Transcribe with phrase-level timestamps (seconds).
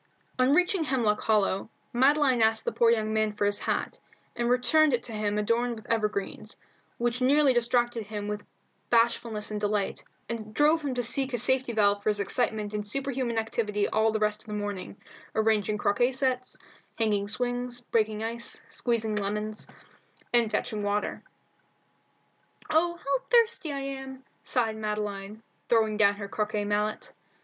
[0.39, 3.99] On reaching Hemlock Hollow, Madeline asked the poor young man for his hat,
[4.35, 6.57] and returned it to him adorned with evergreens,
[6.97, 8.43] which nearly distracted him with
[8.89, 12.81] bashfulness and delight, and drove him to seek a safety valve for his excitement in
[12.81, 14.97] superhuman activity all the rest of the morning,
[15.35, 16.57] arranging croquet sets,
[16.97, 19.67] hanging swings, breaking ice, squeezing lemons,
[20.33, 21.21] and fetching water.
[22.71, 27.11] "Oh, how thirsty I am!" sighed Madeline, throwing down her croquet mallet.